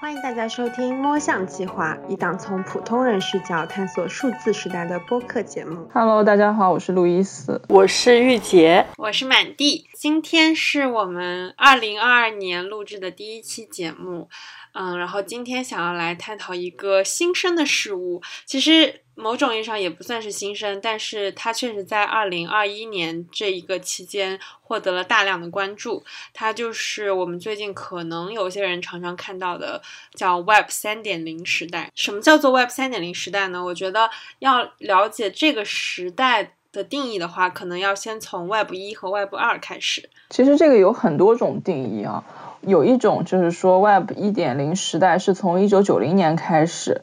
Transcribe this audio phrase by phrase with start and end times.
[0.00, 5.90] 欢迎大家收听《摸象计划》，一档从普通人视角探索数字时代的播客节目。
[5.92, 9.88] Hello，大家好，我是路易斯，我是玉洁，我是满地。
[9.94, 14.28] 今天是我们二零二二年录制的第一期节目，
[14.72, 19.00] 嗯，然后今天想要来探讨一个新生的事物，其实。
[19.20, 26.04] 某种意义上也不算是新生，但是它确实在二零二一年这一个期间获得了大量的关注。
[26.32, 29.82] 它就是我们最近可能有些人常常看到的
[30.14, 31.90] 叫 Web 三点零时代。
[31.96, 33.64] 什么叫做 Web 三点零时代呢？
[33.64, 40.08] 我觉得要了解这个时代的定义的话，可能要先从 Web 一和 Web 二开始。
[40.30, 42.22] 其实这个有很多种定义啊，
[42.60, 47.02] 有一种就是说 Web 一点零时代是从一九九零年开始。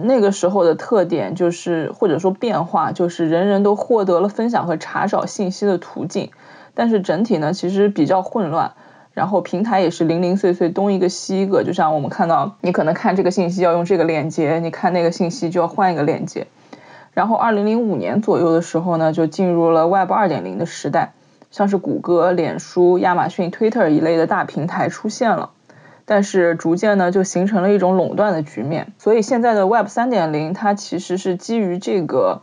[0.00, 6.30] 那个时候的特点就是，或者说变化就是，人人都获得了分享和查找信息的途径，
[6.74, 8.72] 但是整体呢其实比较混乱，
[9.12, 16.46] 然后平台也是零零碎碎，东一个西一个，就像我们看到，你可能看这个信息要用这个链接，你看那个信息就要换一个链接。
[17.12, 21.12] 然后二零零五年左右的时候呢，就进入了 Web 二点零的时代，
[21.50, 25.50] 像是谷歌、脸书、亚马逊、Twitter 一类的大平台出现了。
[26.10, 28.94] 但是逐渐呢，就形成了一种垄断的局面。
[28.96, 32.40] 所以现在的 Web 三点零，它其实是基于这个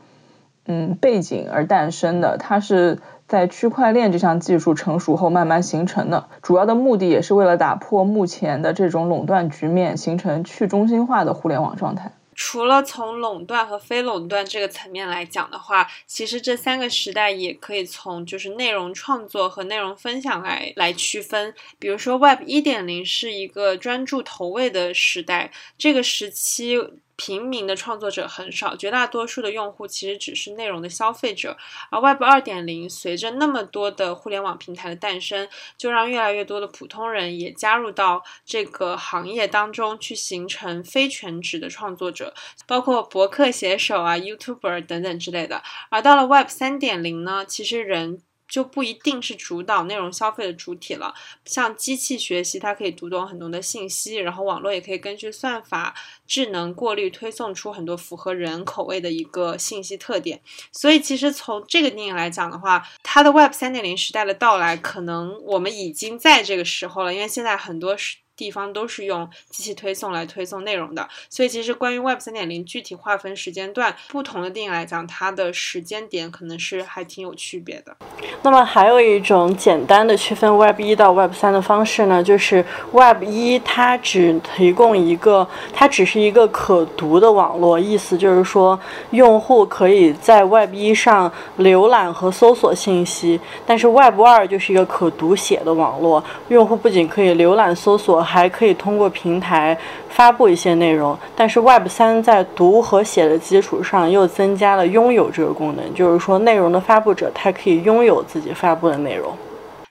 [0.67, 2.37] 嗯背景而诞生的。
[2.37, 6.25] 它是在区块链这项技术成熟后慢慢形成的。
[6.43, 12.11] 主要的目的也是为了打破目前的这种垄断局面，形成去中心化的互联网状态。
[12.35, 21.55] 除了从垄断和非垄断这个层面来讲的话，其实这三个时代也可以从就是内容创作和内容分享来来区分。
[21.79, 26.77] 比如说，Web 一点零是一个专注投喂的时代，这个时期。
[27.17, 31.57] 平民的创作者很少，绝大多数的用户其实只是内容的消费者。
[31.89, 42.33] 而 Web 二点零随着那么多的互联网平台的诞生，就让越来越多的普通人也加入到这个行业当中去，形成非全职的创作者，
[42.67, 45.63] 包括博客写手啊、YouTuber 等等之类的。
[45.89, 48.21] 而到了 Web 三点零呢，其实人。
[48.47, 51.13] 就不一定是主导内容消费的主体了。
[51.45, 55.95] 像机器学习，它可以读懂很多的信息，然后网络也可以根据算法
[56.27, 60.41] 智能过滤推送出很多符合人口味的一个信息特点。
[60.71, 68.17] 所以，其实从这个定义来讲的话，它的 Web 三点零时代的到来，可能我们已经在这个时候了，因为现在很多是。
[68.37, 77.95] 地方都是用机器推送来推送内容的，所以其实关于 Web 三点零具体划分时间段不同的定义来讲，它的时间点可能是还挺有区别的。
[78.41, 88.77] 那么还有一种简单的区分 Web 一到 Web 三的方式呢，就是 Web 一它只提供一个，它只是一个可读的网络，意思就是说
[89.11, 98.24] 用户可以在 Web 一上浏览和搜索信息，但是 Web 二就是一个可读写的网络，用户不仅可以浏览搜索。
[98.25, 99.77] 还可以通过平台
[100.09, 109.37] 发布一些内容，但是 Web 三在读和写的基础上又增加了拥有这个功能，就是说内容的发布者他可以拥有自己发布的内容。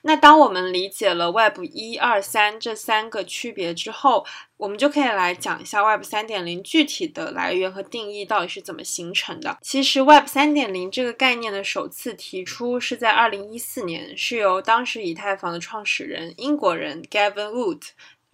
[0.07, 4.23] 那当我们理解了 Web 一二三这三个区别之后，
[4.55, 9.57] 我们就可以来讲一下 Web 三点零具体的来源和定义到底是怎么形成的。
[9.63, 17.81] 其实 Web 三点零这个概念的首次提出是在二零一四年，是由当时以太坊的创始人英国人 Gavin Wood。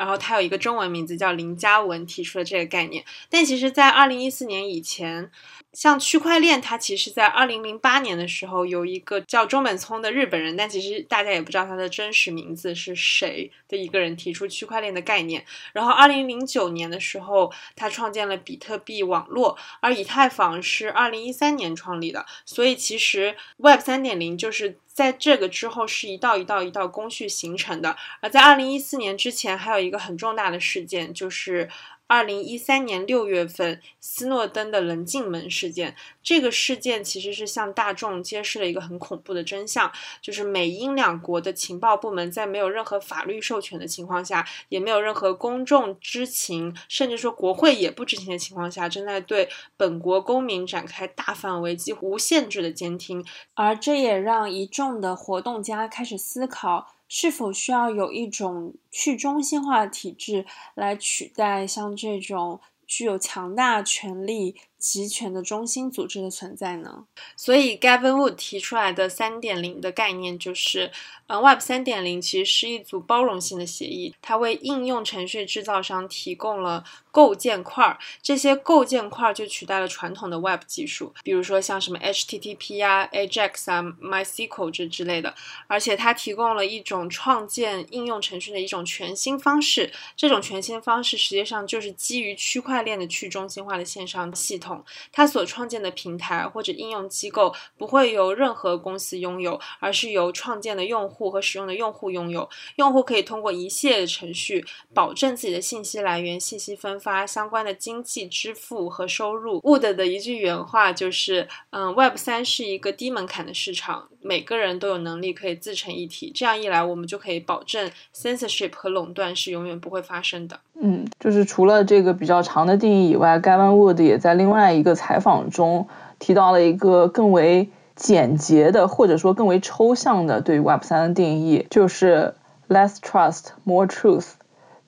[0.01, 3.05] 然后他有一个中文名字叫林嘉文，提出了这个概念。
[3.29, 5.29] 但其实，在二零一四年以前，
[5.73, 15.45] 像区块链，它其实在二零零八年的时候，有一个叫中本聪的日本人，但其实大家也不知道他的真实名字是谁的一个人提出区块链的概念。
[15.73, 22.25] 然后二零零九年的时候，他创建了比特币网络，而以太坊是二零一三年创立的。
[22.45, 24.77] 所以其实 Web 三点零就是。
[24.93, 31.69] 在这个之后是一道一道一道工序形成的，而在二零一四年之前，还有一个很重大的事件，就是
[32.11, 35.95] 二零一三年六月份斯诺登的棱镜门事件。
[36.21, 53.25] 这个事件其实是向大众揭示了一个很恐怖的真相，就是美英两国的情报部门在没有任何法律授权的情况下，也没有任何公众知情，甚至说国会也不知情的情况下，正在对本国公民展开大范围、几乎无限制的监听，
[53.55, 54.91] 而这也让一众。
[54.91, 67.05] 的活动家开始思考，是否需要有一种去中心化的体制来取代像这种具有强大权力集权的中心组织的存在呢？
[67.35, 70.89] 所以 Gavin Wood 提出来的三点零的概念就是，
[71.27, 85.35] 嗯，Web 三点零其实是一组包容性的协议，它为应用程序制造商提供了构建块儿，这些构建块儿就取代了传统的 Web 技术，比如说像什么 HTTP 啊、Ajax 啊、MySQL 这之类的，
[85.67, 94.83] 而且它提供了一种创建应用程序的一种全新方式，这种全新方式实际上就是基于区块链的去中心化的线上系统。
[95.11, 102.49] 它所创建的平台或者应用机构不会由任何公司拥有，而是由创建的用户和使用的用户拥有。
[102.77, 109.59] 用户可以通过一系列的程序保证自己的信息来源、信息分发、相关的经济支付和收入。
[109.61, 116.31] Wood 的一句原话就是：嗯，Web 三是一个低门槛的市场，每个人都有能力可以自成一体。
[116.33, 120.59] 这样一来，我们就可以保证 censorship 和垄断是永远不会发生的。
[120.79, 125.87] 嗯，就是除了这个比较长的定义以外，Gavin Wood 也在另外一个采访中
[126.19, 132.33] 提到了一个更为简洁的，或者说更为抽象的对于 Web 三的定义，就是
[132.67, 134.33] less trust, more truth。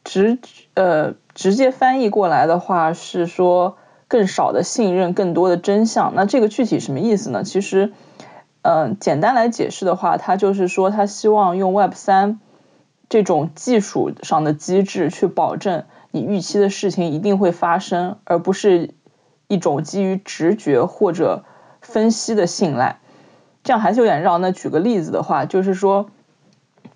[0.03, 0.39] 直
[0.73, 3.77] 呃直接翻译过来的话是说
[4.07, 6.13] 更少的信任，更多的真相。
[6.15, 7.43] 那这个具体什么意思呢？
[7.43, 7.93] 其实，
[8.61, 12.39] 嗯，简单来解释的话，他就是说他希望用 Web 三。
[13.09, 18.95] 这种技术上的机制去保证你预期的事情一定会发生，而不是
[19.47, 21.43] 一种基于直觉或者
[21.81, 22.97] 分析的信赖。
[23.63, 24.39] 这样还是有点绕。
[24.39, 26.09] 那举个例子的话，就是说，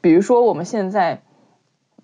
[0.01, 1.21] 比如说我们现在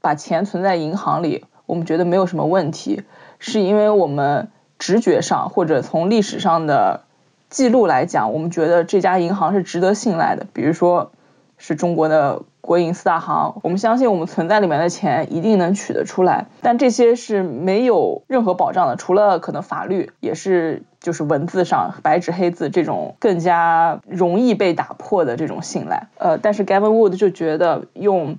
[0.03, 3.01] 把钱存在银行里，我们觉得没有什么问题，
[3.39, 7.05] 是因为我们直觉上或者从历史上的
[7.49, 10.45] 记录来讲，我们觉得这家银行是值得信赖的。
[10.53, 11.11] 比如说，
[11.57, 12.43] 是中国的。
[12.65, 26.07] 国营四大行，我们相信我们存在里面的钱一定能取得出来，但这些是没有任何保障的，除了可能法律，也是就是文字上白纸黑字这种更加容易被打破的这种信赖。
[26.17, 28.37] 呃，但是 Gavin Wood 就觉得用。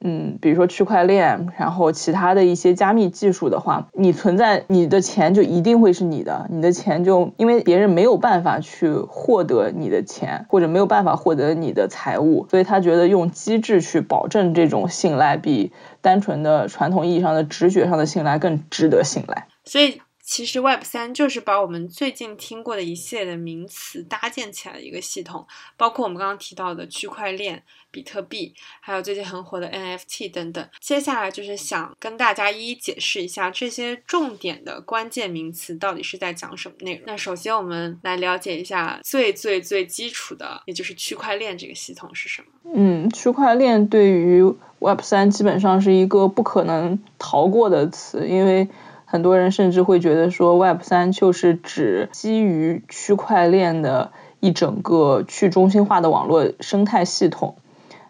[0.00, 15.72] 嗯，比如说区块链，然后其他的一些加密技术的话，你存在你的钱就一定会是你的，你的钱就因为别人没有办法去获得你的钱，或者没有办法获得你的财物，所以他觉得用机制去保证这种信赖，比
[16.02, 19.46] 单纯的传统意义上的直觉上的信赖更值得信赖。
[19.64, 20.00] 所以。
[20.26, 25.46] 其实 Web 三就是把我们最近听过的一系列的名词搭建起来的一个系统，
[25.76, 27.62] 包括我们刚刚提到的区块链、
[27.92, 30.68] 比特币，还有最近很火的 NFT 等等。
[30.80, 37.02] 接下来就是想跟大家一一解释一下这些重点的关键名词到底是在讲什么内容。
[37.06, 42.48] 那首先我们来了解一下最最最基础的，也就是区块链这个系统是什么。
[42.74, 44.42] 嗯，区块链对于
[44.80, 48.68] Web 三基本上是一个不可能逃过的词，因为。
[49.16, 57.56] 很多人甚至会觉得说，Web 三就是指基于区块链的一整个去中心化的网络生态系统。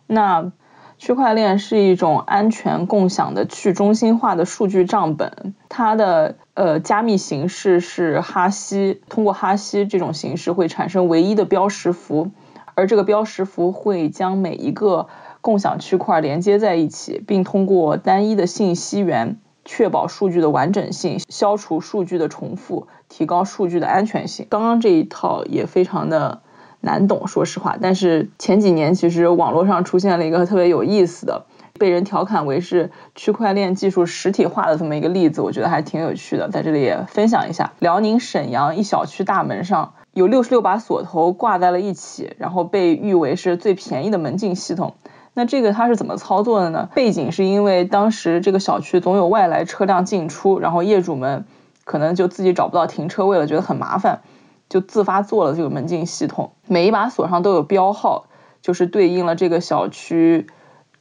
[0.09, 0.51] 那
[0.99, 12.33] 区块链是一种安全共享的去中心化的数据账本，它的呃加密形式是哈希，通过哈希这种形式会产生唯一的标识符，
[12.75, 15.07] 而这个标识符会将每一个
[15.41, 19.37] 共享区块连接在一起，并通过单一的信息源。
[19.67, 24.47] 确保数据的完整性，消除数据的重复，提高数据的安全性。
[24.49, 26.41] 刚刚这一套也非常的
[26.81, 27.77] 难懂，说实话。
[27.79, 31.45] 但是前几年其实网络上出现了一个特别有意思的，
[31.79, 37.73] 被人调侃为是区块链技术实体化的这么一个例子，我觉得还挺有趣的，在这里也分享一下。
[37.81, 44.95] 辽宁沈阳一小区大门上有六十六把锁头挂在了一起，然后被誉为是最便宜的门禁系统。
[45.39, 46.89] 那这个它是怎么操作的呢？
[46.95, 51.45] 背景是因为当时这个小区总有外来车辆进出，然后业主们
[51.85, 54.23] 可能就自己找不到停车位了，觉得很麻烦，
[54.71, 56.53] 就自发做了这个门禁系统。
[56.67, 58.25] 每一把锁上都有标号，
[58.63, 60.47] 就是对应了这个小区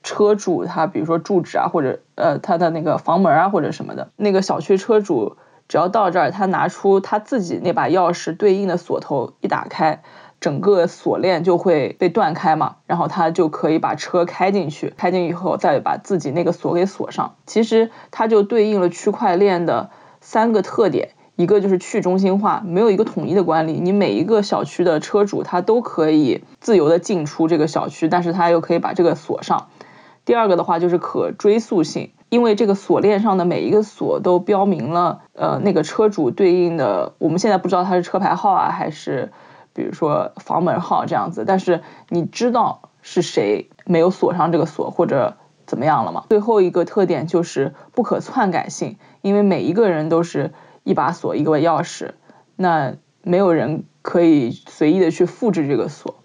[0.03, 4.09] 车主他，比如说住址啊，或者呃他的那个房门啊或者什么的。
[4.17, 5.37] 那个小区车主
[5.69, 10.03] 只要到这儿，他拿出他自己那把钥匙对应的锁头一打开。
[10.41, 17.35] 整个锁链就会被断开嘛，然后他就可以把车开进去，开进以后再把自己那个锁给锁上。
[17.47, 19.89] 其实它就对应了区块链的
[20.21, 29.69] 三个特点，一个就是去中心化，没有一个统一的管理，你每一个小区的车主他都可以自由的进出这个小区，但是他又可以把这个锁上。
[30.25, 39.31] 第二个的话就是可追溯性，因为这个锁链上的每一个锁都标明了呃那个车主对应的，我们现在不知道他是车牌号啊还是。
[39.75, 46.23] 比如说房门号这样子，但是你知道是谁没有锁上这个锁或者怎么样了吗？
[46.29, 50.53] 最后一个特点就是不可篡改性，因为每一个人都是
[50.83, 52.11] 一把锁一个钥匙，
[52.55, 56.15] 那没有人可以随意的去复制这个锁。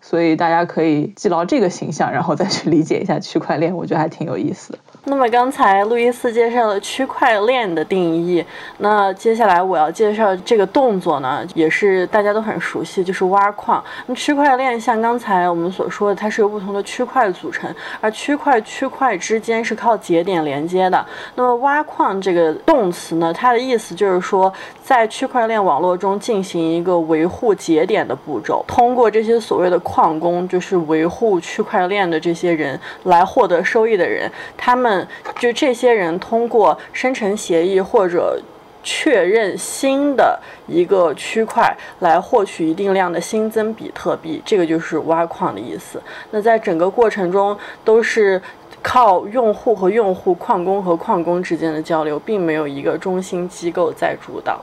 [0.00, 4.78] 所以大家可以记牢这个形象，然后再去理解一下区块链，我觉得还挺有意思的。
[5.04, 8.44] 那么刚才路易斯介绍了区块链的定义，
[8.78, 13.82] 那接下来我要介绍这个动作呢，也是大家都很熟悉，就是挖矿。
[14.06, 17.68] 那区块链像刚才我们所说的，它是由不同的区块组成，
[18.00, 21.04] 而区块区块之间是靠节点连接的。
[21.34, 24.52] 那么挖矿这个动词呢，它的意思就是说，
[24.84, 34.91] 在区块链网络中进行一个维护节点的步骤，通过这些所谓的矿工，就是维护区块链的这些人来获得收益的人，他们。
[35.38, 38.40] 就这些人通过生成协议或者
[38.82, 46.02] 确认新的一个区块来获取一定量的新增比特币，这个就是挖矿的意思。
[46.32, 48.42] 那在整个过程中都是
[48.82, 54.60] 靠用户和用户、矿工和矿工之间的交流，并没有一个中心机构在主导。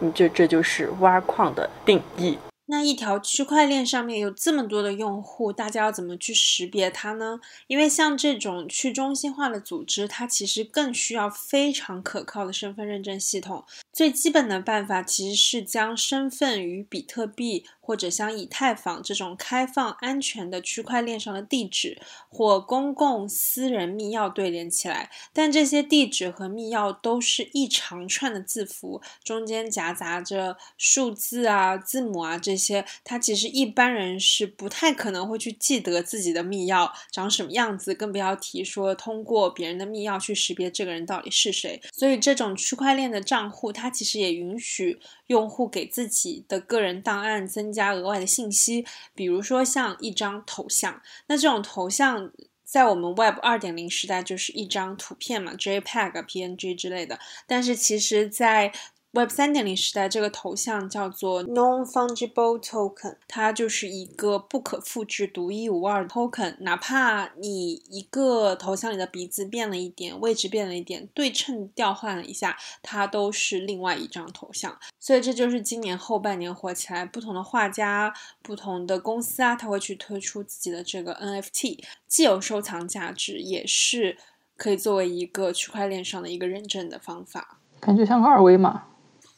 [0.00, 2.38] 嗯，这这就是挖矿的定义。
[2.66, 7.38] 那一条区块链上面有这么多的用户，大家要怎么去识别它呢？
[7.66, 13.64] 因为像这种去中心化的组织，它其实更需要非常可靠的身份认证系统。
[13.92, 22.00] 最基本的办法其实是将身份与比特币或者像以太坊这种开放安全的区块链上的地址
[22.30, 25.10] 或公共私人密钥对连起来。
[25.34, 32.86] 但这些地址和密钥都是一长串的字符，中间夹杂着数字啊、字母啊这些。
[33.04, 41.82] 它其实一般人是不太可能会去记得自己的密钥长什么样子，更不要提说通过别人的密钥去识别这个人到底是谁。
[41.92, 51.00] 所以这种区块链的账户，它其实也允许用户给自己的个人档案增加额外的信息，比如说像一张头像。
[51.26, 52.30] 那这种头像
[52.64, 57.18] 在我们 Web 二点零时代就是一张图片嘛，JPEG、PNG 之类的。
[57.46, 58.72] 但是其实，在
[59.14, 66.56] Web 三点零时代，这个头像叫做 Non-Fungible Token，它就是一个不可复制、独一无二的 token。
[66.58, 74.76] 哪怕你一个头像里的鼻子变了一点，位置变了一点，对称调换了一下，它都是另外一张头像。
[74.98, 84.18] 所以这就是今年后半年火起来，不同的画家、不同的公司啊，他会去推出自己的这个 NFT，既有收藏价值，也是
[84.56, 87.60] 可以作为一个区块链上的一个认证的方法。
[87.78, 88.88] 感觉像个二维码。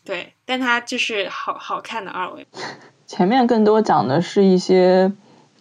[0.06, 2.46] 对，但它就是好好看的二维。
[3.06, 5.12] 前面更多讲的是一些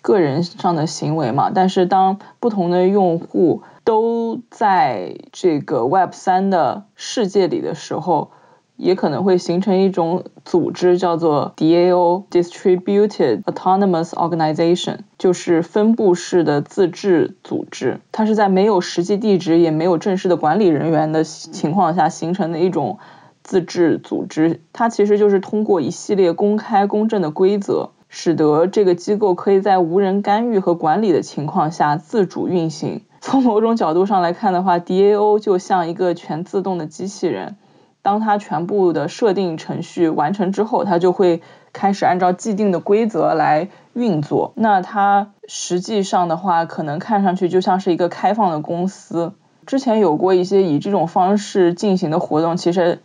[0.01, 8.31] 个人上的行为嘛，但是当不同的用户都在这个 Web 三的世界里的时候，
[8.77, 17.99] 也可能会形成一种组织，叫做 DAO（Distributed Autonomous Organization），就是分布式的自治组织。
[18.11, 22.99] 它是在没有实际地址也没有正式的管理人员的情况下形成的一种。
[23.45, 33.03] 自治组织，它其实就是通过一系列公开公正的规则，使得这个机构可以在无人干预和管理的情况下自主运行。
[33.21, 37.55] 从某种角度上来看的话，DAO 就像一个全自动的机器人，
[38.01, 44.53] 当它全部的设定程序完成之后，它就会开始按照既定的规则来运作。
[44.55, 49.33] 那它实际上的话，可能看上去就像是一个开放的公司。
[49.67, 53.03] 之前有过一些以这种方式进行的活动，其实。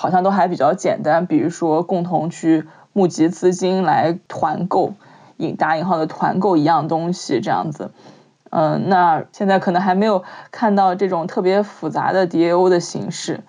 [0.00, 4.94] 好像都还比较简单，比如说共同去募集资金来团购，
[5.38, 7.90] 引打引号的团购一样东西这样子。
[8.50, 13.40] 嗯，那现在可能还没有看到这种特别复杂的 DAO 的形式，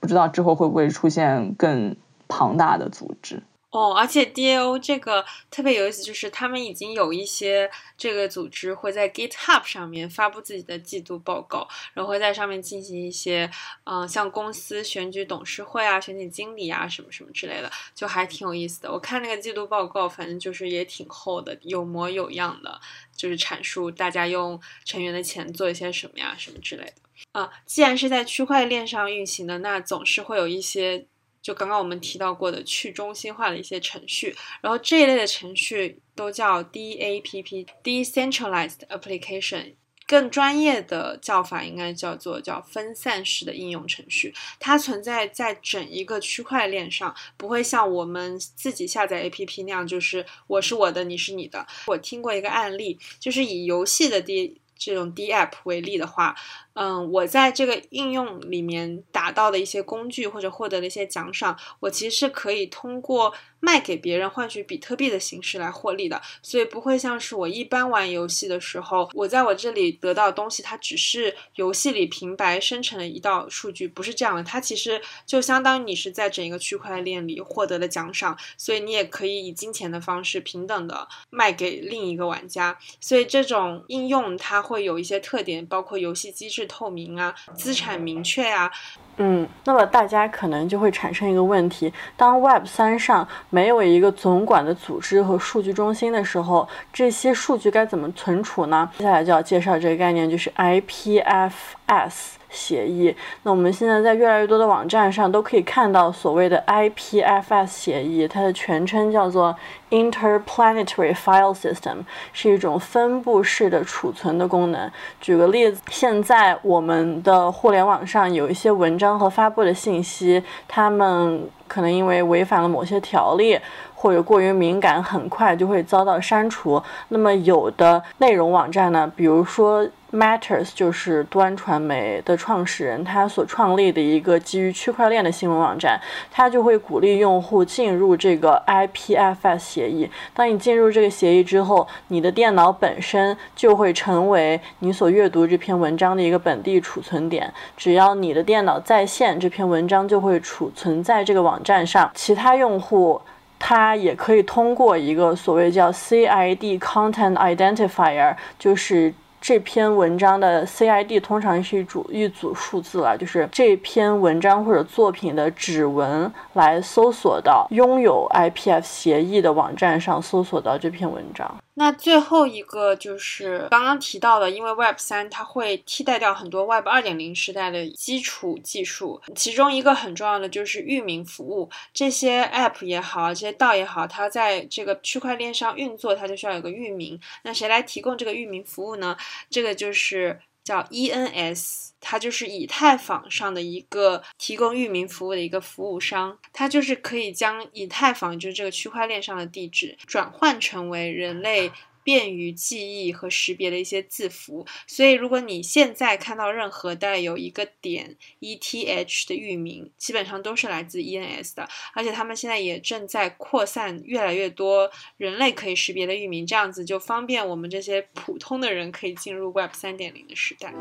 [0.00, 1.94] 不知道之后会不会出现更
[2.26, 3.42] 庞大的组织。
[3.70, 13.50] 哦，而且 DAO 这个特别有意思，就是他们已经有一些这个组织会在 GitHub 上面发布自己的季度报告，然后会在上面进行一些，
[13.84, 18.90] 嗯，像公司选举董事会啊、选举经理啊什么什么之类的，就还挺有意思的。
[18.90, 22.80] 我看那个季度报告，反正就是也挺厚的，有模有样的，
[23.14, 26.94] 就是阐述大家用成员的钱做一些什么呀、什么之类的。
[27.32, 31.06] 啊，既然是在区块链上运行的，那总是会有一些。
[31.48, 39.72] 就刚刚我们提到过的去中心化的一些程序，然后这一类的程序都叫 DApp（Decentralized Application），
[40.06, 44.34] 更专业的叫法应该叫做叫分散式的应用程序。
[44.60, 51.66] 它存在在整一个区块链上，不会像我们自己下载 APP 那样，就是我是我的，你是你的。
[51.86, 56.36] 我听过一个案例，就是以游戏的 D 这种 DApp 为例的话。
[56.80, 66.22] 嗯，我在这个应用里面达到的一些工具或者获得的一些奖赏，我其实是可以通过卖给别人换取比特币的形式来获利的。
[66.40, 74.44] 所以不会像是我一般玩游戏的时候，我在我这里得到的东西，它只是游戏里平白生成的一道数据，不是这样的。
[74.44, 82.78] 它其实就相当于你是在整一个区块链里获得的奖赏，所以你也可以以金钱的方式平等的卖给另一个玩家。
[83.00, 88.70] 所以这种应用它会有一些特点，包括游戏机制透明啊，资产明确啊。
[89.16, 98.88] 嗯，那么大家可能就会产生一个问题：当 Web 三上没有一个总管的组织和数据中心的时候，这些数据该怎么存储呢？
[98.98, 102.37] 接下来就要介绍这个概念，就是 IPFS。
[102.50, 103.14] 协议。
[103.42, 109.54] 那我们现在在越来越多的网站上都可以看到所谓的 IPFS 协议，它的全称叫做
[109.90, 111.98] Interplanetary File System，
[112.32, 114.90] 是一种分布式的储存的功能。
[115.20, 123.58] 举个例子，现在我们的互联网上有一些文章和发布的信息，它们可能因为违反了某些条例
[123.94, 126.82] 或者过于敏感，很快就会遭到删除。
[127.08, 129.86] 那么有的内容网站呢，比如说。
[130.10, 136.00] Matters 就是端传媒的创始人，他所创立的一个基于区块链的新闻网站，
[136.30, 140.10] 他就会鼓励用户进入这个 IPFS 协议。
[140.32, 147.52] 当你进入这个协议之后，你的电脑本身就会成为你所阅读这篇文章的一个本地储存点。
[147.76, 152.10] 只要你的电脑在线，这篇文章就会储存在这个网站上。
[152.14, 153.20] 其他用户
[153.58, 159.12] 他也可以通过一个所谓叫 CID Content Identifier，就是。
[159.40, 171.56] 这篇文章的 CID 通常是一组一组数字了，就是这篇文章或者作品的指纹来搜索到拥有 IPF 协议的网站上搜索到这篇文章。
[171.78, 181.70] 那最后一个就是刚刚提到的，因为 Web 三它会替代掉很多 Web 二点零时代的基础技术，其中一个很重要的就是域名服务。
[181.94, 187.18] 这些 App 也好，这些道也好，它在这个区块链上运作，它就需要有个域名。
[187.44, 189.16] 那谁来提供这个域名服务呢？
[189.48, 191.88] 这个就是叫 ENS。
[192.00, 201.72] 它就是以太坊上的一个提供域名服务的一个服务商，它就是可以将以太坊就是这个区块链上的地址转换成为人类。
[202.08, 220.72] 便于记忆和识别的一些字符，所以如果你现在看到任何带有一个点 ETH 的域名，基本上都是来自 ENS 的，而且他们现在也正在扩散越来越多人类可以识别的域名，这样子就方便我们这些普通的人可以进入 Web 三点零的时代。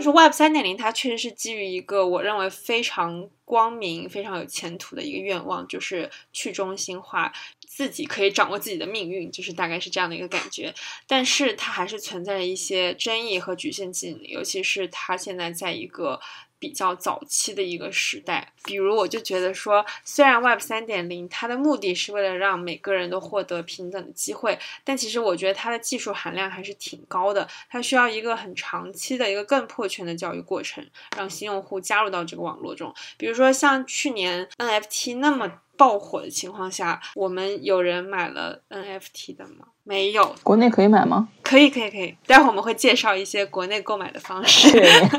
[0.00, 7.30] 就是 Web 三点零，它确实是基于一个我认为非常光明、非常有前途的一个愿望，就是去中心化，
[7.68, 10.72] 自己可以掌握自己的命运，就是大概是这样的一个感觉。
[11.06, 16.18] 但是它还是存在着一些争议和局限性，尤其是它现在在一个。
[16.60, 32.94] 比较早期的一个时代，比如我就觉得说，虽然 Web 三点零它的目的是为了让每个人都获得平等的机会，但其实我觉得它的技术含量还是挺高的，它需要一个很长期的一个更破圈的教育过程，让新用户加入到这个网络中。
[33.16, 39.68] 比如说像去年 NFT 那么爆火的情况下，我们有人买了 NFT 的吗？
[39.82, 41.26] 没有，国内可以买吗？
[41.42, 42.14] 可以，可以，可以。
[42.26, 44.78] 待会儿我们会介绍一些国内购买的方式。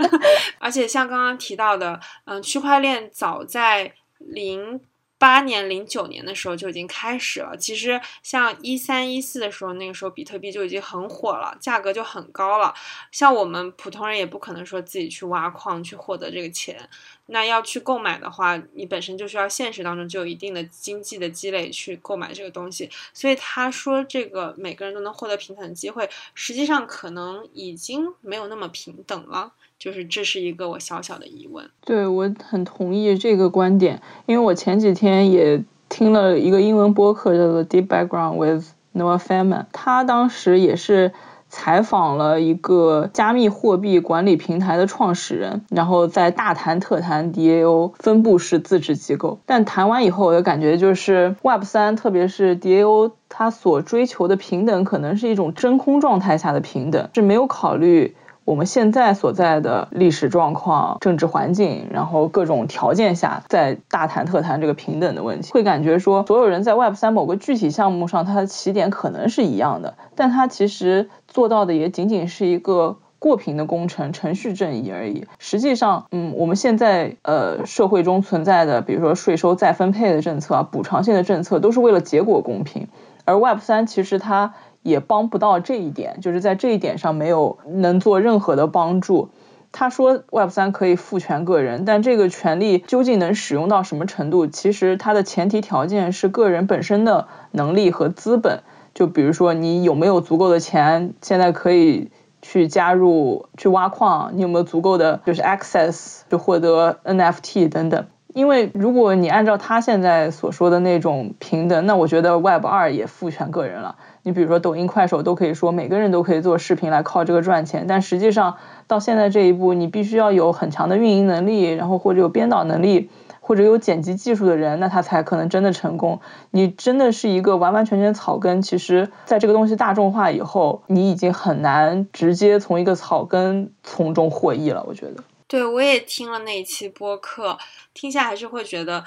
[0.59, 4.79] 而且像刚刚提到的，嗯，区块链早在零
[5.17, 7.57] 八年、零九年的时候就已经开始了。
[7.57, 12.71] 其实像一三一四的时候，那个时候比特币就已经很火了，价格就很高了。
[13.11, 16.87] 像我们普通人也不可能说自己去挖矿去获得这个钱。
[17.33, 22.89] 那要去购买的话，你本身就需要现实当中就有一定的经济的积累去购买这个东西。
[23.13, 29.53] 所以他说这个每个人都能获得平等的机会，实际上可能已经没有那么平等了。
[29.79, 31.69] 就是这是一个我小小的疑问。
[31.85, 41.13] 对我很同意这个观点，因为我前几天也听了一个英文播客叫做 Deep Background with Noah Feynman，他当时也是。
[41.51, 49.39] 采访了一个加密货币管理平台的创始人，然后在大谈特谈 DAO 分布式自治机构。
[49.45, 58.15] 但谈完以后，我的感觉就是 Web 三，特别是 DAO，它所追求的平等，可能是一种真空状态下的平等，是没有考虑。
[58.43, 75.27] 我们现在所在的历史状况、政治环境，然后各种条件下，在大谈特谈这个平等的问题，会感觉说，所有人在 Web 三某个具体项目上，它的起点可能是一样的，但它其实做到的也仅仅是一个过平的工程、程序正义而已。
[75.37, 82.87] 实际上，嗯，我们现在呃社会中存在的，比如说税收再分配的政策啊、补偿性的政策，都是为了结果公平，
[83.23, 84.55] 而 Web 三其实它。
[84.83, 89.29] 也帮不到这一点，就是在这一点上没有能做任何的帮助。
[89.73, 94.45] 他说 Web 三可以赋权个人，但这个权利究竟能使用到什么程度？
[94.47, 98.63] 其实它的前提条件是个人本身的能力和资本。
[98.93, 104.31] 就比如说你有没有足够的钱，现在可以去加入去挖矿？
[104.35, 108.07] 你有没有足够的就是 access 就获得 NFT 等等？
[108.33, 113.95] 因为如果你按照他现在所说的那种平等，那我觉得 Web 二也赋权个人了。
[114.23, 118.57] 你比如说抖音、快手都可以说每个人都可以做视频来靠这个赚钱，但实际上
[118.87, 126.21] 到现在这一步，你必须要有很强的运营能力，然后或者有编导能力，或者有剪辑技术的人，那他才可能真的成功。
[126.51, 134.83] 你真的是一个完完全全草根，其实在这个东西大众化以后，你已经很难直接从一个草根从中获益了。
[134.87, 137.57] 我觉得，对我也听了那一期播客，
[137.93, 139.03] 听下还是会觉得。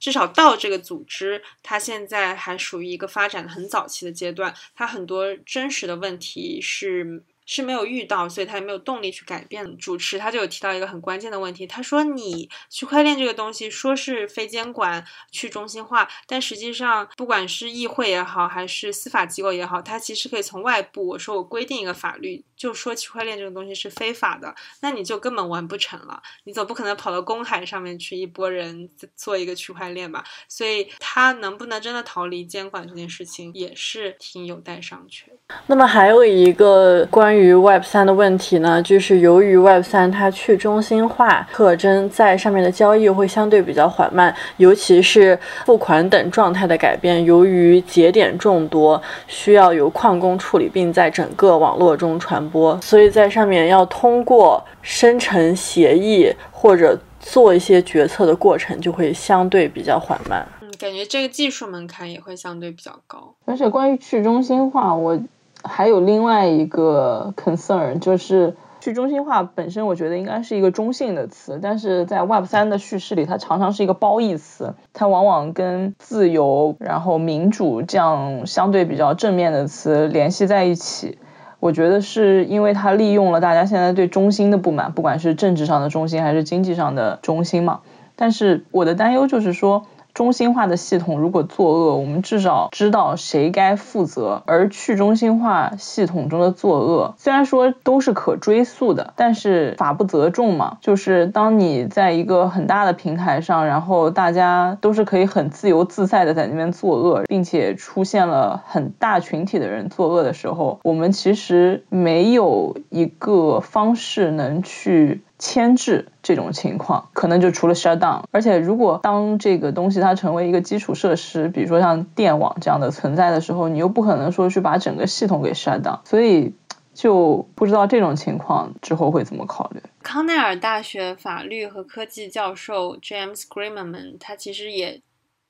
[0.00, 7.22] 至少到这个组织，它现在还属于一个发展的很早期的阶段，它很多真实的问题是。
[7.52, 9.76] 是没有遇到，所以他也没有动力去改变。
[9.76, 26.22] 主持他就有提到一个很关键的问题，他说：“你区块链这个东西说是非监管、去中心化，但实际上不管是议会也好，还是司法机构也好，它其实可以从外部，我说我规定一个法律，就说区块链这个东西是非法的，那你就根本完不成了。
[26.44, 30.22] 你总不可能跑到公海上面去一拨人做一个区块链吧？
[30.46, 35.24] 所以它能不能真的逃离监管这件事情，也是挺有待商榷。
[35.66, 37.39] 那么还有一个关于。
[37.40, 60.46] 于 Web 三的问题呢，就是由于 Web 三它去中心化特征在上面的交易会相对比较缓慢，尤其是付款等状态的改变，由于节点众多，需要由矿工处理，并在整个网络中传播，所以在上面要通过生成协议或者做一些决策的过程就会相对比较缓慢。
[60.60, 63.34] 嗯，感觉这个技术门槛也会相对比较高。
[63.44, 65.20] 而且关于去中心化，我。
[65.62, 81.18] 还有另外一个 concern，就是去中心化本身，我觉得应该是一个中性的词，但是在 Web 三的叙事里，它常常是一个褒义词，它往往跟自由、然后民主这样相对比较正面的词联系在一起。
[81.58, 87.80] 我觉得是因为它利用了大家现在对中心的不满，不管是政治上的中心还是经济上的中心嘛。
[88.16, 89.84] 但是我的担忧就是说。
[90.14, 94.42] 中心化的系统如果作恶，我们至少知道谁该负责。
[94.46, 100.78] 而去中心化系统中的作恶，虽然说都是可追溯的，但是法不责众嘛。
[100.80, 115.22] 就是当你在一个很大的平台上，然后大家都是可以很自由自在的在那边作恶，并且出现了很大群体的人作恶的时候，我们其实没有一个方式能去。
[115.40, 118.24] 牵制这种情况，可能就除了 shut down。
[118.30, 126.00] 而且，如果当这个东西它成为一个基础设施，比如说像电网这样的存在的时候，你又不可能说去把整个系统给 shut down。
[126.04, 126.54] 所以，
[126.92, 129.82] 就不知道这种情况之后会怎么考虑。
[130.02, 135.00] 康奈尔大学法律和科技教授 James Greman 他其实也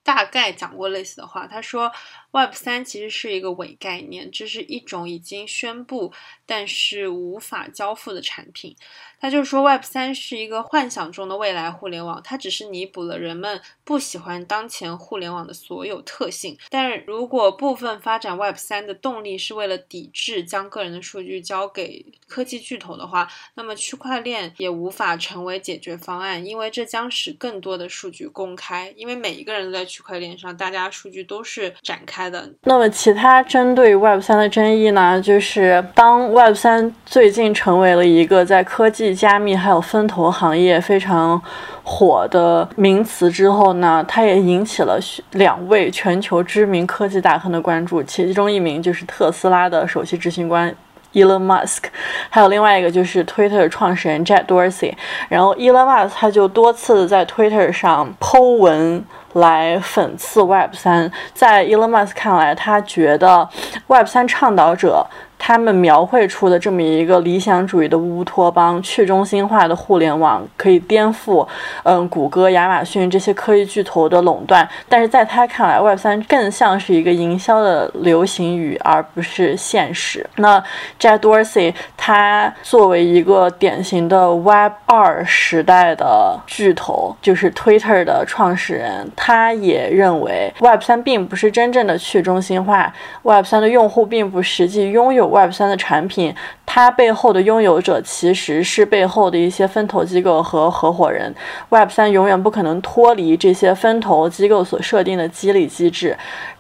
[0.04, 1.90] 大概讲过类似的话，他说。
[2.32, 6.12] Web 三其实是一个伪概念，这是一种已经宣布
[6.46, 8.76] 但是无法交付的产品。
[9.20, 16.56] 他就是说，Web 三是一个幻想中的未来互联网，它只是弥补了人们不喜欢当前互联网的所有特性。
[16.70, 32.19] 但如果部分发展 Web 三的动力是为了抵制将个人的数据交给科技巨头的话，那么区块链也无法成为解决方案，因为这将使更多的数据公开，因为每一个人都在区块链上，大家数据都是展开。
[32.64, 35.20] 那么，其他针对 Web 三的争议呢？
[35.20, 41.40] 就是当 Web 三最近成为了一个在科技加密还有分投行业非常
[41.82, 44.98] 火的名词之后呢，它也引起了
[45.32, 50.74] 两位全球知名科技大亨的关注，其中一名就是特斯拉的首席执行官。
[51.12, 51.84] Elon Musk，
[52.28, 54.94] 还有另外一个就是 Twitter 创始人 Jack Dorsey。
[55.28, 61.10] 然后 Elon Musk 他就多次在 Twitter 上剖文来讽刺 Web 三。
[61.34, 63.48] 在 Elon Musk 看来，他觉得
[63.86, 65.06] Web 三倡导者。
[65.42, 71.48] 他们描绘出的这么一个理想主义的乌托邦、去中心化的互联网，可以颠覆，
[71.82, 74.68] 嗯，谷歌、亚马逊这些科技巨头的垄断。
[74.86, 80.28] 但是在他看来，Web 三更像是一个营销的流行语，而不是现实。
[80.36, 80.62] 那
[81.00, 95.29] Jack Dorsey 他作为一个典型的 Web 二时代的巨头，就是 Twitter 的创始人，他也认为 Web 三并不是真正的去中心化，Web 三的用户并不实际拥有。
[95.30, 96.34] Web 三的产品，
[96.66, 101.34] 它背后的拥有者其实是背后的一些分投机构和合伙人。
[101.70, 106.16] Web 三永远不可能脱离这些分投机构所设定的激励机制。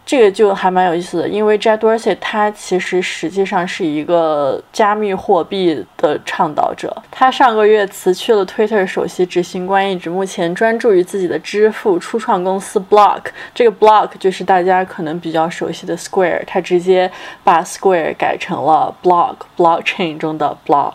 [0.06, 6.94] 这个就还蛮有意思的，因为 Jack Dorsey 他其实实际上是一个加密货币的倡导者。
[7.12, 13.26] 他上个月辞去了 Twitter 首席执行官一职，目前专注于自己的支付初创公司 Block。
[13.54, 17.08] 这个 Block 就是大家可能比较熟悉的 Square，他直接
[17.44, 20.94] 把 Square 改成了 Block Blockchain 中的 Block。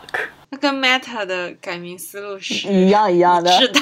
[0.50, 3.50] 那跟 Meta 的改名思路是一样一样的。
[3.52, 3.80] 是的。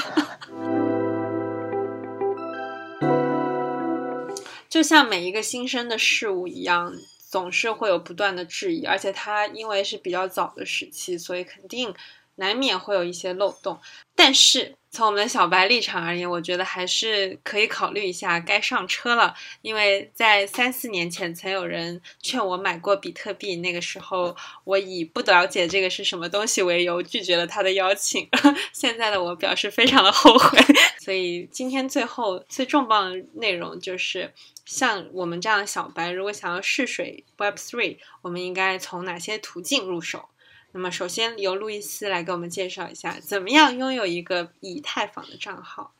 [4.73, 6.97] 就像每一个新生的事物一样，
[7.29, 11.93] 总是会有不断的质疑，而且它因为是比较早的时期，所以肯定
[12.37, 13.79] 难免会有一些漏洞。
[14.15, 19.33] 但是从我们小白立场而言，我觉得还是可以考虑一下该上车了。
[19.63, 28.29] 因为在三四年前，曾有人劝我买过比特币，那个时候我以不了解这个是什么东西为由拒绝了他的邀请。
[28.71, 30.59] 现在的我表示非常的后悔。
[31.01, 34.31] 所以今天最后最重磅的内容就是。
[34.65, 40.29] 像我们这样的小白，如果想要试水 Web Three，我们应该从哪些途径入手？
[40.73, 45.91] 那么，首先由路易斯来给我们介绍一下，怎么样拥有一个以太坊的账号。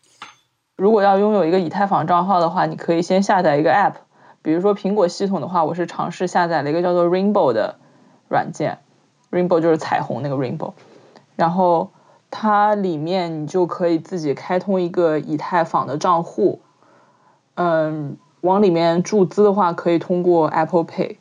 [0.76, 3.94] 如果要拥有一个以太坊账号的话，你可以先下载一个 App，
[4.42, 7.78] 比如说苹果系统的话，我是尝试下载了一个叫做 Rainbow 的
[8.28, 8.80] 软件
[9.32, 10.74] ，Rainbow 就是彩虹那个 Rainbow，
[11.36, 11.92] 然后
[12.32, 16.62] 它里面你就可以自己开通一个以太坊的账户，
[17.56, 18.18] 嗯。
[18.44, 21.16] 往里面注资的话，可以通过 Apple Pay。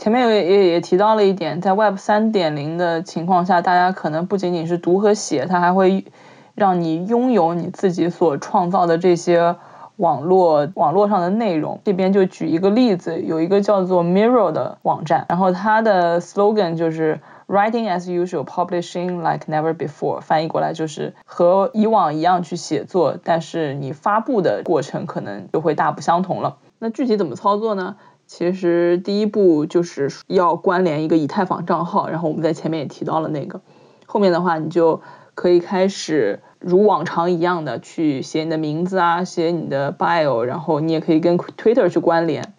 [0.00, 6.06] 前面也也也提到了一点，在 Web 三点零的情况下，大家可能不仅仅是读和写，它还会
[6.54, 9.56] 让你拥有你自己所创造的这些
[9.96, 11.82] 网络网络上的内容。
[11.84, 17.20] 这边就举一个例子，有一个叫做 Mirror 的网站，然后它的 slogan 就是。
[17.50, 20.20] Writing as usual, publishing like never before。
[20.20, 26.58] 翻译过来就是和以往一样去写作，但是你发布的过程可能就会大不相同了。
[26.78, 27.96] 那具体怎么操作呢？
[28.30, 33.60] 其实第一步就是要关联一个以太坊账号，然后我们在前面也提到了那个。
[34.06, 35.00] 后面的话你就
[35.34, 42.54] 可以开始如往常一样的去写你的名字啊，写你的 bio，然后你也可以跟 Twitter 去关联。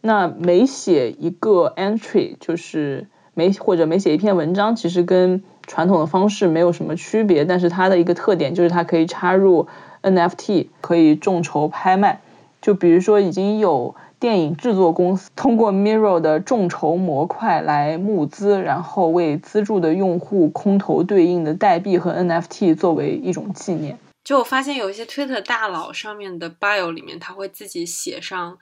[0.00, 3.08] 那每写一个 entry 就是。
[3.34, 9.68] 没或者每写一篇文章，其实跟传统的方式没有什么区别，但是它的一个特点就是它可以插入
[10.02, 12.20] NFT，可以众筹拍卖。
[12.60, 23.98] 就比如说已经有电影制作公司通过 Mirror 的众筹模块来募资，然后为资助的用户空投对应的代币和 NFT 作为一种纪念。
[24.24, 28.58] 就我发现有一些 Twitter 大佬上面的 bio 里面，他会自己写上。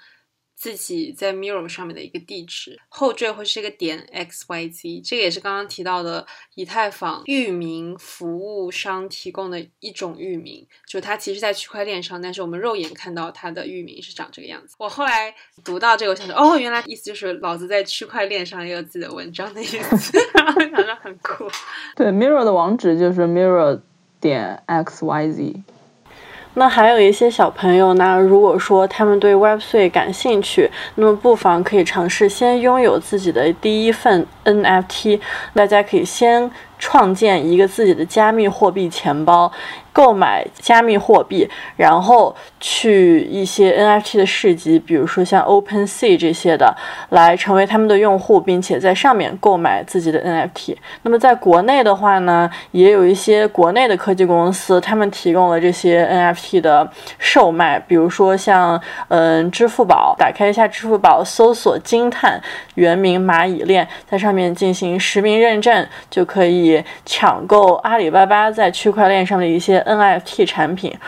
[0.57, 14.75] 自己在 Mirror 上面的一个地址后缀会是一个点 x y z，这个也是刚刚提到的以太坊域名服务商提供的一种域名，就它其实，在区块链上，但是我们肉眼看到它的域名是长这个样子。
[14.79, 21.47] 我后来读到这个，我想说，哦，原来意思就是老子在区块链上也有自己的文章的意思， 然后想着很酷。
[21.95, 23.83] 对，Mirror 的网址就是 Mirror
[24.19, 25.63] 点 x y z。
[26.59, 35.21] 那还有一些小朋友呢，如果说他们对 Web3 感兴趣，那么不妨可以尝试先拥有自己的第一份 NFT。
[35.53, 39.53] 大家可以先创建一个自己的加密货币钱包。
[39.97, 46.77] 购买加密货币，然后去一些 NFT 的市集，比如说像 OpenSea 这些的，
[47.09, 50.77] 来成为他们的用户，并且在上面购买自己的 NFT。
[51.01, 56.87] 那么在国内的话呢，也有一些国内的科技公司，他们提供了这些 NFT 的
[57.19, 58.79] 售卖，比如说像
[59.09, 62.39] 嗯支付宝，打开一下支付宝，搜索“惊叹”
[62.77, 69.83] 原名蚂蚁链，在上面进行实名认证，就可以抢购阿里巴巴在区块链上的一些。
[69.87, 70.99] NFT 产品，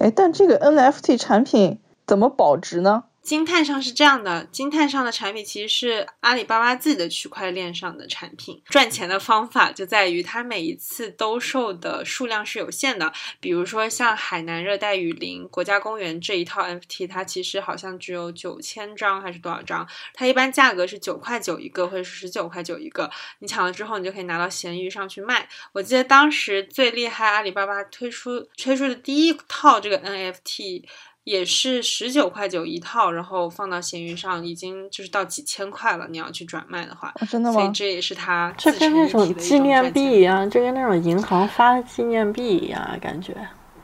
[0.00, 3.04] 哎，但这个 NFT 产品怎么保值呢？
[3.26, 8.62] 金碳上是这样的，金碳上的产品其实是阿里巴巴自己的区块链上的产品。
[8.66, 13.12] 赚钱的方法就在于它每一次兜售的数量是有限的。
[13.40, 19.84] 比如说像海南热带雨林国家公园这一套 NFT，它其实好像只有九千张还是多少张？
[20.14, 23.10] 它一般价格是九块九一个或者是十九块九一个。
[23.40, 25.48] 你抢了之后，你就可以拿到闲鱼上去卖。
[25.72, 30.84] 我记得当时最厉害，阿里巴巴推出推出的第一套这个 NFT。
[31.26, 36.06] 也是十九块九一套，然后放到闲鱼上，已经就是到几千块了。
[36.08, 37.60] 你要去转卖的话，真的吗？
[37.60, 43.36] 所以这也是它这跟那种纪念币一样，这跟那种银行发的纪念币一样，感觉。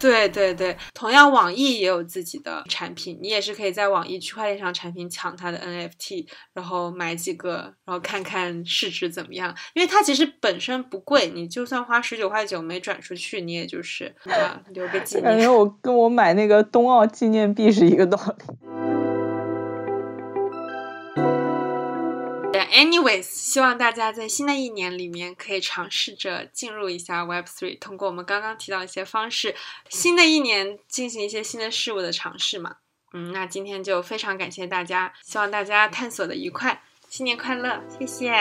[0.03, 9.55] 对对对，同样网易也有自己的产品，你也是可以在网易区块链上产品抢它的 NFT，然后买几个，然后看看市值怎么样。
[9.75, 14.13] 因为它其实本身不贵，你就算花十九块九没转出去，你也就是
[14.75, 15.25] 留个纪念。
[15.25, 18.82] 感觉我跟我买那个冬奥纪念币是一个道理。
[22.83, 29.55] Anyways，希望大家在新的一年里面可以尝试着进入一下 Web Three，通过我们刚刚提到一些方式，
[29.89, 32.75] 新的一年进行一些新的事物的尝试嘛。
[33.13, 38.33] 嗯，那今天就非常感谢大家，希望大家探索的愉快，新年快乐，谢谢，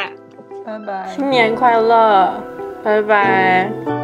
[0.65, 2.43] 拜拜，新年快乐，
[2.83, 4.00] 拜拜。